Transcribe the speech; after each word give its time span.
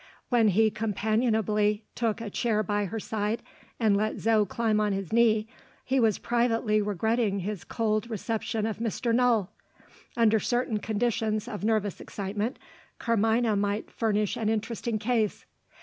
When 0.29 0.47
he 0.47 0.71
companionably 0.71 1.83
took 1.93 2.21
a 2.21 2.31
chair 2.31 2.63
by 2.63 2.85
her 2.85 2.99
side, 2.99 3.43
and 3.79 3.95
let 3.95 4.17
Zo 4.17 4.45
climb 4.47 4.79
on 4.81 4.93
his 4.93 5.13
knee, 5.13 5.47
he 5.85 5.99
was 5.99 6.17
privately 6.17 6.81
regretting 6.81 7.41
his 7.41 7.63
cold 7.63 8.09
reception 8.09 8.65
of 8.65 8.79
Mr. 8.79 9.13
Null. 9.13 9.51
Under 10.17 10.39
certain 10.39 10.79
conditions 10.79 11.47
of 11.47 11.63
nervous 11.63 12.01
excitement, 12.01 12.57
Carmina 12.97 13.55
might 13.55 13.91
furnish 13.91 14.37
an 14.37 14.49
interesting 14.49 14.97
case. 14.97 15.45